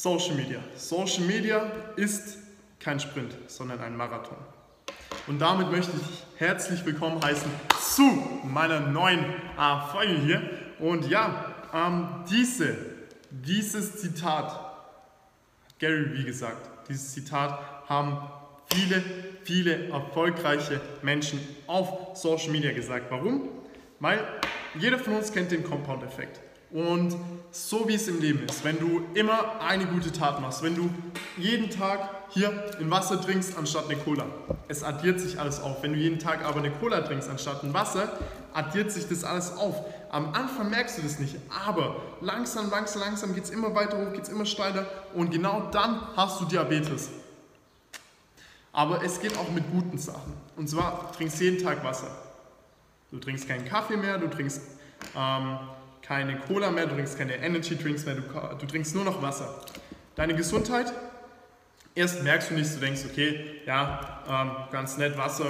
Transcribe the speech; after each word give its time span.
Social 0.00 0.36
Media. 0.36 0.60
Social 0.76 1.24
Media 1.24 1.72
ist 1.96 2.38
kein 2.78 3.00
Sprint, 3.00 3.34
sondern 3.48 3.80
ein 3.80 3.96
Marathon. 3.96 4.36
Und 5.26 5.40
damit 5.40 5.72
möchte 5.72 5.90
ich 5.96 6.24
herzlich 6.36 6.86
willkommen 6.86 7.20
heißen 7.20 7.50
zu 7.80 8.04
meiner 8.44 8.78
neuen 8.78 9.24
Folge 9.90 10.14
hier. 10.20 10.50
Und 10.78 11.08
ja, 11.08 11.52
ähm, 11.74 12.24
diese, 12.30 12.76
dieses 13.28 13.96
Zitat, 13.96 14.76
Gary 15.80 16.16
wie 16.16 16.24
gesagt, 16.24 16.70
dieses 16.88 17.14
Zitat 17.14 17.58
haben 17.88 18.18
viele, 18.72 19.02
viele 19.42 19.88
erfolgreiche 19.88 20.80
Menschen 21.02 21.40
auf 21.66 22.16
Social 22.16 22.50
Media 22.50 22.70
gesagt. 22.70 23.06
Warum? 23.10 23.48
Weil 23.98 24.24
jeder 24.78 25.00
von 25.00 25.16
uns 25.16 25.32
kennt 25.32 25.50
den 25.50 25.64
Compound-Effekt. 25.64 26.38
Und 26.70 27.16
so 27.50 27.88
wie 27.88 27.94
es 27.94 28.08
im 28.08 28.20
Leben 28.20 28.44
ist, 28.44 28.62
wenn 28.62 28.78
du 28.78 29.02
immer 29.14 29.60
eine 29.60 29.86
gute 29.86 30.12
Tat 30.12 30.40
machst, 30.40 30.62
wenn 30.62 30.76
du 30.76 30.90
jeden 31.38 31.70
Tag 31.70 32.10
hier 32.30 32.52
ein 32.78 32.90
Wasser 32.90 33.20
trinkst 33.20 33.56
anstatt 33.56 33.86
eine 33.86 33.96
Cola, 33.96 34.26
es 34.68 34.82
addiert 34.82 35.18
sich 35.18 35.40
alles 35.40 35.60
auf. 35.60 35.82
Wenn 35.82 35.94
du 35.94 35.98
jeden 35.98 36.18
Tag 36.18 36.44
aber 36.44 36.58
eine 36.58 36.70
Cola 36.70 37.00
trinkst 37.00 37.30
anstatt 37.30 37.62
ein 37.64 37.72
Wasser, 37.72 38.12
addiert 38.52 38.92
sich 38.92 39.08
das 39.08 39.24
alles 39.24 39.56
auf. 39.56 39.82
Am 40.10 40.34
Anfang 40.34 40.68
merkst 40.68 40.98
du 40.98 41.02
das 41.02 41.18
nicht, 41.18 41.36
aber 41.66 41.96
langsam, 42.20 42.70
langsam, 42.70 43.00
langsam 43.00 43.34
geht 43.34 43.44
es 43.44 43.50
immer 43.50 43.74
weiter 43.74 43.98
hoch, 43.98 44.12
geht 44.12 44.24
es 44.24 44.28
immer 44.28 44.44
steiler 44.44 44.86
und 45.14 45.30
genau 45.30 45.68
dann 45.70 46.00
hast 46.16 46.40
du 46.40 46.44
Diabetes. 46.44 47.08
Aber 48.72 49.02
es 49.02 49.20
geht 49.20 49.36
auch 49.38 49.50
mit 49.50 49.64
guten 49.70 49.98
Sachen. 49.98 50.34
Und 50.56 50.68
zwar, 50.68 51.12
trinkst 51.12 51.40
jeden 51.40 51.62
Tag 51.62 51.82
Wasser. 51.82 52.10
Du 53.10 53.18
trinkst 53.18 53.48
keinen 53.48 53.64
Kaffee 53.64 53.96
mehr, 53.96 54.18
du 54.18 54.28
trinkst 54.28 54.60
ähm, 55.16 55.58
keine 56.08 56.38
Cola 56.38 56.70
mehr, 56.70 56.86
du 56.86 56.94
trinkst 56.94 57.18
keine 57.18 57.36
Energy 57.36 57.76
Drinks 57.76 58.06
mehr, 58.06 58.14
du, 58.14 58.22
du 58.22 58.66
trinkst 58.66 58.94
nur 58.94 59.04
noch 59.04 59.20
Wasser. 59.20 59.60
Deine 60.14 60.34
Gesundheit, 60.34 60.90
erst 61.94 62.22
merkst 62.22 62.50
du 62.50 62.54
nicht, 62.54 62.74
du 62.74 62.80
denkst, 62.80 63.02
okay, 63.10 63.60
ja, 63.66 64.22
ähm, 64.26 64.50
ganz 64.72 64.96
nett 64.96 65.18
Wasser, 65.18 65.44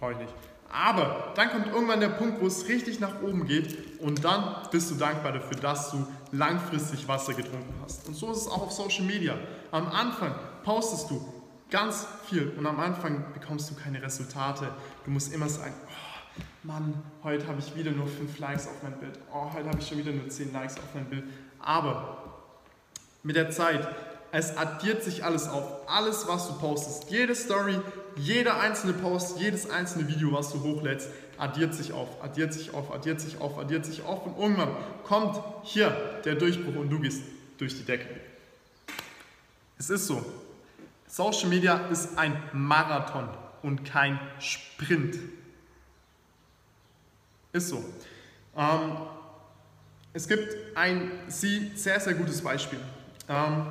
brauche 0.00 0.12
ich 0.12 0.18
nicht. 0.18 0.34
Aber 0.68 1.32
dann 1.36 1.50
kommt 1.50 1.68
irgendwann 1.68 2.00
der 2.00 2.08
Punkt, 2.08 2.40
wo 2.40 2.48
es 2.48 2.66
richtig 2.66 2.98
nach 2.98 3.22
oben 3.22 3.46
geht 3.46 4.00
und 4.00 4.24
dann 4.24 4.56
bist 4.72 4.90
du 4.90 4.96
dankbar 4.96 5.30
dafür, 5.30 5.56
dass 5.56 5.92
du 5.92 6.04
langfristig 6.32 7.06
Wasser 7.06 7.34
getrunken 7.34 7.72
hast. 7.84 8.08
Und 8.08 8.14
so 8.14 8.32
ist 8.32 8.38
es 8.38 8.48
auch 8.48 8.62
auf 8.62 8.72
Social 8.72 9.04
Media. 9.04 9.36
Am 9.70 9.86
Anfang 9.86 10.34
postest 10.64 11.08
du 11.10 11.24
ganz 11.70 12.08
viel 12.28 12.52
und 12.58 12.66
am 12.66 12.80
Anfang 12.80 13.24
bekommst 13.32 13.70
du 13.70 13.76
keine 13.76 14.02
Resultate. 14.02 14.68
Du 15.04 15.12
musst 15.12 15.32
immer 15.32 15.48
sagen, 15.48 15.74
oh, 15.86 16.15
Mann, 16.62 16.94
heute 17.22 17.46
habe 17.46 17.60
ich 17.60 17.76
wieder 17.76 17.92
nur 17.92 18.06
5 18.06 18.38
Likes 18.38 18.66
auf 18.66 18.82
mein 18.82 18.98
Bild. 18.98 19.18
Oh, 19.32 19.52
heute 19.52 19.68
habe 19.68 19.78
ich 19.78 19.86
schon 19.86 19.98
wieder 19.98 20.12
nur 20.12 20.28
10 20.28 20.52
Likes 20.52 20.76
auf 20.78 20.94
mein 20.94 21.04
Bild. 21.06 21.24
Aber 21.60 22.34
mit 23.22 23.36
der 23.36 23.50
Zeit, 23.50 23.86
es 24.32 24.56
addiert 24.56 25.02
sich 25.02 25.24
alles 25.24 25.48
auf. 25.48 25.88
Alles, 25.88 26.26
was 26.28 26.48
du 26.48 26.58
postest, 26.58 27.10
jede 27.10 27.34
Story, 27.34 27.78
jeder 28.16 28.60
einzelne 28.60 28.92
Post, 28.94 29.38
jedes 29.38 29.70
einzelne 29.70 30.08
Video, 30.08 30.32
was 30.32 30.52
du 30.52 30.62
hochlädst, 30.62 31.08
addiert 31.38 31.74
sich 31.74 31.92
auf, 31.92 32.22
addiert 32.22 32.52
sich 32.52 32.74
auf, 32.74 32.92
addiert 32.92 33.20
sich 33.20 33.40
auf, 33.40 33.58
addiert 33.58 33.84
sich 33.84 34.02
auf 34.04 34.26
und 34.26 34.38
irgendwann 34.38 34.70
kommt 35.04 35.40
hier 35.64 36.20
der 36.24 36.34
Durchbruch 36.34 36.76
und 36.76 36.90
du 36.90 36.98
gehst 37.00 37.22
durch 37.58 37.76
die 37.76 37.84
Decke. 37.84 38.08
Es 39.78 39.90
ist 39.90 40.06
so. 40.06 40.24
Social 41.06 41.48
Media 41.48 41.86
ist 41.88 42.18
ein 42.18 42.36
Marathon 42.52 43.28
und 43.62 43.84
kein 43.84 44.18
Sprint. 44.38 45.16
Ist 47.56 47.70
so. 47.70 47.82
Ähm, 48.54 48.98
es 50.12 50.28
gibt 50.28 50.76
ein 50.76 51.10
sie 51.28 51.72
sehr, 51.74 51.98
sehr 51.98 52.12
gutes 52.12 52.42
Beispiel. 52.42 52.78
Ähm, 53.30 53.68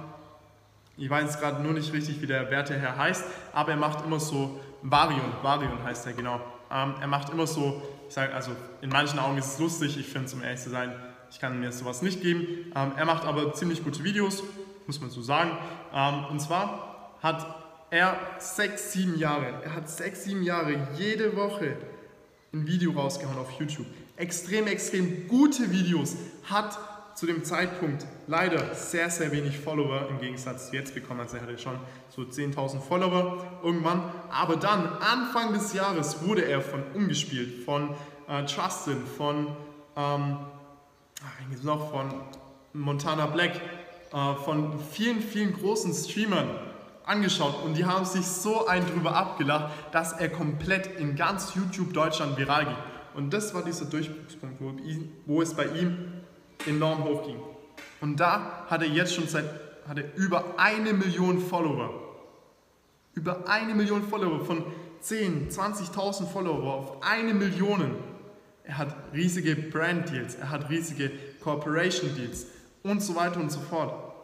ich 0.98 1.08
weiß 1.08 1.40
gerade 1.40 1.62
nur 1.62 1.74
nicht 1.74 1.94
richtig, 1.94 2.20
wie 2.20 2.26
der 2.26 2.50
werte 2.50 2.74
Herr 2.74 2.98
heißt, 2.98 3.24
aber 3.54 3.72
er 3.72 3.78
macht 3.78 4.04
immer 4.04 4.20
so, 4.20 4.60
Varion, 4.82 5.32
Varion 5.44 5.84
heißt 5.84 6.08
er 6.08 6.14
genau. 6.14 6.42
Ähm, 6.72 6.96
er 7.00 7.06
macht 7.06 7.30
immer 7.30 7.46
so, 7.46 7.84
ich 8.08 8.16
sage, 8.16 8.34
also 8.34 8.54
in 8.82 8.90
manchen 8.90 9.20
Augen 9.20 9.38
ist 9.38 9.54
es 9.54 9.60
lustig, 9.60 10.00
ich 10.00 10.08
finde 10.08 10.26
es, 10.26 10.34
um 10.34 10.42
ehrlich 10.42 10.62
zu 10.62 10.72
sein, 10.72 10.96
ich 11.30 11.40
kann 11.40 11.60
mir 11.60 11.72
sowas 11.72 12.02
nicht 12.02 12.24
geben. 12.24 12.72
Ähm, 12.76 12.94
er 12.98 13.06
macht 13.06 13.24
aber 13.26 13.54
ziemlich 13.54 13.84
gute 13.84 14.04
Videos, 14.04 14.42
muss 14.88 15.00
man 15.00 15.12
so 15.12 15.22
sagen. 15.22 15.52
Ähm, 15.94 16.26
und 16.32 16.40
zwar 16.40 17.18
hat 17.22 17.46
er 17.92 18.18
sechs, 18.40 18.94
sieben 18.94 19.20
Jahre, 19.20 19.62
er 19.64 19.76
hat 19.76 19.88
sechs, 19.88 20.24
sieben 20.24 20.42
Jahre 20.42 20.88
jede 20.98 21.36
Woche 21.38 21.78
ein 22.56 22.68
Video 22.68 22.92
rausgehauen 22.92 23.38
auf 23.38 23.52
YouTube. 23.60 23.86
Extrem, 24.16 24.68
extrem 24.68 25.28
gute 25.28 25.72
Videos. 25.72 26.16
Hat 26.46 26.78
zu 27.16 27.26
dem 27.26 27.44
Zeitpunkt 27.44 28.06
leider 28.28 28.74
sehr, 28.74 29.10
sehr 29.10 29.32
wenig 29.32 29.58
Follower 29.58 30.08
im 30.10 30.20
Gegensatz 30.20 30.70
zu 30.70 30.76
jetzt 30.76 30.94
bekommen. 30.94 31.22
Also 31.22 31.38
er 31.38 31.44
hatte 31.44 31.58
schon 31.58 31.78
so 32.10 32.22
10.000 32.24 32.80
Follower 32.80 33.46
irgendwann. 33.64 34.04
Aber 34.30 34.56
dann, 34.56 34.88
Anfang 34.88 35.54
des 35.54 35.74
Jahres, 35.74 36.26
wurde 36.26 36.46
er 36.46 36.62
von 36.62 36.84
umgespielt. 36.94 37.64
Von 37.64 37.90
äh, 38.30 38.44
Justin, 38.46 39.06
von, 39.06 39.48
ähm, 39.98 40.38
noch, 41.64 41.92
von 41.92 42.14
Montana 42.74 43.26
Black, 43.28 43.56
äh, 44.14 44.36
von 44.44 44.80
vielen, 44.92 45.22
vielen 45.22 45.54
großen 45.54 45.94
Streamern 45.94 46.50
angeschaut 47.06 47.64
und 47.64 47.76
die 47.76 47.86
haben 47.86 48.06
sich 48.06 48.26
so 48.26 48.68
ein 48.68 48.86
drüber 48.86 49.16
abgelacht, 49.16 49.72
dass 49.92 50.14
er 50.14 50.30
komplett 50.30 51.00
in 51.00 51.16
ganz 51.16 51.54
YouTube 51.56 51.94
Deutschland 51.94 52.38
viral 52.38 52.66
ging. 52.66 52.78
Und 53.16 53.34
das 53.34 53.54
war 53.54 53.64
dieser 53.64 53.86
Durchbruchspunkt, 53.86 54.62
wo, 55.26 55.42
es 55.42 55.54
bei 55.54 55.66
ihm 55.68 56.14
enorm 56.66 57.04
hochging. 57.04 57.40
Und 58.02 58.20
da 58.20 58.66
hat 58.68 58.82
er 58.82 58.90
jetzt 58.90 59.16
schon 59.16 59.28
seit 59.28 59.46
hat 59.88 60.00
er 60.00 60.16
über 60.16 60.56
eine 60.58 60.94
Million 60.94 61.40
Follower. 61.40 61.92
Über 63.14 63.48
eine 63.48 63.76
Million 63.76 64.04
Follower 64.04 64.44
von 64.44 64.66
10, 65.00 65.50
20.000 65.50 66.26
Follower 66.26 66.74
auf 66.74 67.04
eine 67.04 67.34
Million. 67.34 67.96
Er 68.64 68.80
hat 68.80 68.96
riesige 69.14 69.56
Brand 69.56 70.10
Deals, 70.10 70.36
er 70.36 70.50
hat 70.50 70.70
riesige 70.70 71.12
Corporation 71.44 72.16
Deals 72.16 72.48
und 72.82 73.02
so 73.02 73.16
weiter 73.16 73.40
und 73.40 73.52
so 73.52 73.60
fort. 73.60 74.15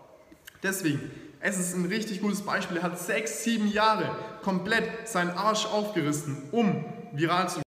Deswegen, 0.64 1.12
es 1.40 1.58
ist 1.58 1.76
ein 1.76 1.86
richtig 1.86 2.22
gutes 2.22 2.42
Beispiel. 2.42 2.78
Er 2.78 2.84
hat 2.84 3.00
sechs, 3.00 3.44
sieben 3.44 3.68
Jahre 3.68 4.16
komplett 4.44 5.08
seinen 5.08 5.32
Arsch 5.32 5.66
aufgerissen, 5.66 6.50
um 6.52 6.86
viral 7.14 7.50
zu. 7.50 7.62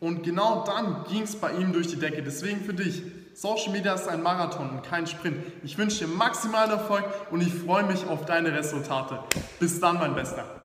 Und 0.00 0.22
genau 0.22 0.64
dann 0.64 1.04
ging 1.08 1.22
es 1.22 1.36
bei 1.36 1.52
ihm 1.52 1.72
durch 1.72 1.88
die 1.88 1.96
Decke. 1.96 2.22
Deswegen 2.22 2.64
für 2.64 2.74
dich, 2.74 3.02
Social 3.34 3.72
Media 3.72 3.94
ist 3.94 4.08
ein 4.08 4.22
Marathon 4.22 4.70
und 4.70 4.82
kein 4.82 5.06
Sprint. 5.06 5.36
Ich 5.62 5.78
wünsche 5.78 6.04
dir 6.04 6.08
maximalen 6.08 6.70
Erfolg 6.70 7.04
und 7.30 7.40
ich 7.40 7.54
freue 7.54 7.84
mich 7.84 8.06
auf 8.06 8.24
deine 8.24 8.52
Resultate. 8.52 9.20
Bis 9.60 9.80
dann, 9.80 9.98
mein 9.98 10.14
Bester. 10.14 10.56